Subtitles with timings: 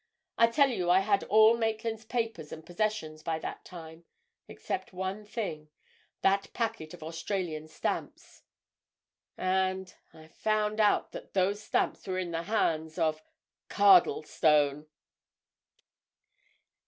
[0.35, 5.69] I tell you I had all Maitland's papers and possessions, by that time—except one thing.
[6.23, 8.41] That packet of Australian stamps.
[9.37, 14.87] And—I found out that those stamps were in the hands of—Cardlestone!"